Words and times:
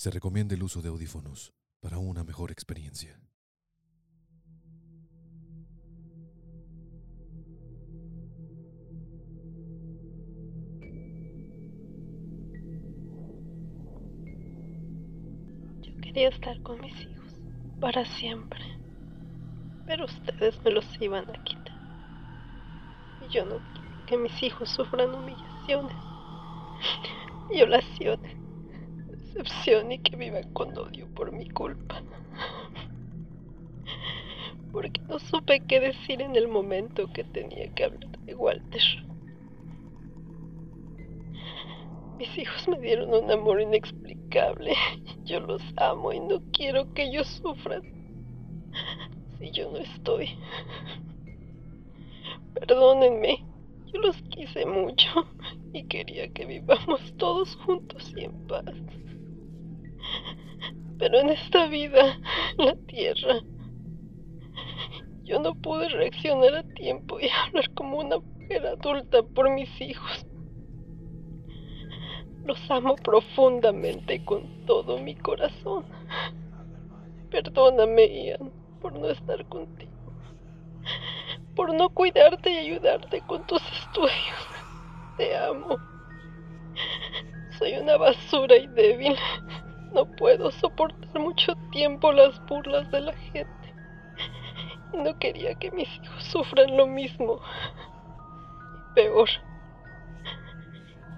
Se 0.00 0.10
recomienda 0.10 0.54
el 0.54 0.62
uso 0.62 0.80
de 0.80 0.88
audífonos 0.88 1.52
para 1.78 1.98
una 1.98 2.24
mejor 2.24 2.50
experiencia. 2.50 3.20
Yo 15.82 15.94
quería 16.00 16.30
estar 16.30 16.62
con 16.62 16.80
mis 16.80 16.98
hijos 17.02 17.34
para 17.78 18.06
siempre, 18.06 18.64
pero 19.84 20.06
ustedes 20.06 20.58
me 20.64 20.70
los 20.70 20.86
iban 21.02 21.28
a 21.28 21.44
quitar. 21.44 21.78
Y 23.28 23.34
yo 23.34 23.44
no 23.44 23.58
quiero 23.74 24.06
que 24.06 24.16
mis 24.16 24.42
hijos 24.42 24.70
sufran 24.70 25.14
humillaciones, 25.14 25.96
violaciones, 27.50 28.40
y 29.90 29.98
que 29.98 30.16
vivan 30.16 30.52
con 30.52 30.76
odio 30.76 31.06
por 31.14 31.32
mi 31.32 31.48
culpa. 31.48 32.02
Porque 34.72 35.00
no 35.08 35.18
supe 35.18 35.60
qué 35.60 35.80
decir 35.80 36.20
en 36.22 36.36
el 36.36 36.48
momento 36.48 37.12
que 37.12 37.24
tenía 37.24 37.72
que 37.74 37.84
hablar 37.84 38.18
de 38.20 38.34
Walter. 38.34 38.82
Mis 42.18 42.38
hijos 42.38 42.68
me 42.68 42.78
dieron 42.78 43.12
un 43.14 43.30
amor 43.30 43.60
inexplicable. 43.60 44.74
Yo 45.24 45.40
los 45.40 45.62
amo 45.76 46.12
y 46.12 46.20
no 46.20 46.40
quiero 46.52 46.92
que 46.92 47.04
ellos 47.04 47.26
sufran 47.42 47.82
si 49.38 49.50
yo 49.52 49.70
no 49.70 49.78
estoy. 49.78 50.28
Perdónenme, 52.54 53.44
yo 53.86 54.00
los 54.00 54.20
quise 54.22 54.66
mucho 54.66 55.26
y 55.72 55.84
quería 55.84 56.28
que 56.32 56.44
vivamos 56.44 57.00
todos 57.16 57.56
juntos 57.56 58.12
y 58.16 58.24
en 58.24 58.46
paz. 58.46 58.74
Pero 61.00 61.18
en 61.18 61.30
esta 61.30 61.66
vida, 61.66 62.20
la 62.58 62.76
tierra, 62.86 63.40
yo 65.24 65.40
no 65.40 65.54
pude 65.54 65.88
reaccionar 65.88 66.54
a 66.56 66.62
tiempo 66.74 67.18
y 67.18 67.28
hablar 67.30 67.72
como 67.72 67.98
una 67.98 68.18
mujer 68.18 68.66
adulta 68.66 69.22
por 69.22 69.48
mis 69.48 69.80
hijos. 69.80 70.26
Los 72.44 72.70
amo 72.70 72.96
profundamente 72.96 74.22
con 74.26 74.66
todo 74.66 74.98
mi 74.98 75.14
corazón. 75.14 75.86
Perdóname, 77.30 78.26
Ian, 78.26 78.52
por 78.82 78.92
no 78.92 79.08
estar 79.08 79.42
contigo. 79.46 79.90
Por 81.56 81.72
no 81.72 81.88
cuidarte 81.88 82.50
y 82.50 82.58
ayudarte 82.58 83.22
con 83.22 83.46
tus 83.46 83.62
estudios. 83.72 84.48
Te 85.16 85.34
amo. 85.34 85.78
Soy 87.58 87.72
una 87.78 87.96
basura 87.96 88.56
y 88.56 88.66
débil. 88.66 89.16
No 89.92 90.04
puedo 90.04 90.50
soportar 90.52 91.18
mucho 91.18 91.54
tiempo 91.72 92.12
las 92.12 92.40
burlas 92.46 92.90
de 92.90 93.00
la 93.00 93.12
gente. 93.12 93.74
No 94.94 95.18
quería 95.18 95.54
que 95.54 95.70
mis 95.72 95.88
hijos 95.88 96.24
sufran 96.24 96.76
lo 96.76 96.86
mismo. 96.86 97.40
Peor. 98.94 99.28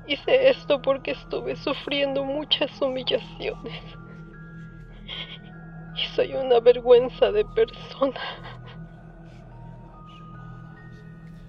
Hice 0.06 0.50
esto 0.50 0.80
porque 0.80 1.12
estuve 1.12 1.56
sufriendo 1.56 2.24
muchas 2.24 2.80
humillaciones. 2.80 3.82
Y 5.94 6.06
soy 6.14 6.34
una 6.34 6.60
vergüenza 6.60 7.30
de 7.30 7.44
persona. 7.44 8.20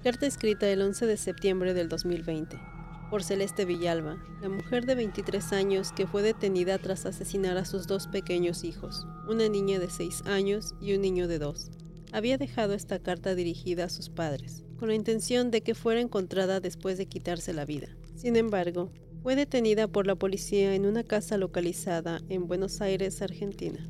Carta 0.03 0.25
escrita 0.25 0.67
el 0.67 0.81
11 0.81 1.05
de 1.05 1.17
septiembre 1.17 1.73
del 1.73 1.88
2020 1.88 2.72
por 3.14 3.23
Celeste 3.23 3.66
Villalba, 3.66 4.17
la 4.42 4.50
mujer 4.50 4.88
de 4.88 4.95
23 4.95 5.53
años 5.53 5.92
que 5.92 6.08
fue 6.08 6.23
detenida 6.23 6.80
tras 6.80 7.06
asesinar 7.06 7.58
a 7.58 7.64
sus 7.64 7.86
dos 7.86 8.08
pequeños 8.08 8.64
hijos, 8.64 9.06
una 9.30 9.47
niña 9.50 9.78
de 9.78 9.92
6 9.92 10.23
años 10.25 10.73
y 10.81 10.95
un 10.95 11.02
niño 11.02 11.28
de 11.28 11.38
2. 11.38 11.69
Había 12.11 12.39
dejado 12.39 12.73
esta 12.73 12.97
carta 12.97 13.36
dirigida 13.36 13.84
a 13.84 13.89
sus 13.89 14.09
padres, 14.09 14.66
con 14.80 14.88
la 14.88 14.95
intención 14.95 15.51
de 15.51 15.62
que 15.62 15.75
fuera 15.75 16.01
encontrada 16.01 16.59
después 16.59 16.97
de 16.97 17.06
quitarse 17.06 17.53
la 17.53 17.66
vida. 17.66 17.90
Sin 18.16 18.35
embargo, 18.35 18.91
fue 19.22 19.35
detenida 19.35 19.88
por 19.88 20.07
la 20.07 20.16
policía 20.16 20.74
en 20.74 20.88
una 20.88 21.03
casa 21.03 21.38
localizada 21.38 22.19
en 22.30 22.47
Buenos 22.47 22.81
Aires, 22.81 23.22
Argentina. 23.22 23.88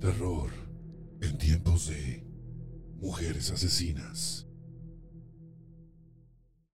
Terror 0.00 0.48
en 1.20 1.36
tiempos 1.36 1.88
de 1.88 2.24
mujeres 3.02 3.50
asesinas. 3.50 4.39